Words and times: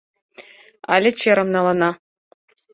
—Але 0.93 1.09
черым 1.19 1.49
налына. 1.55 1.89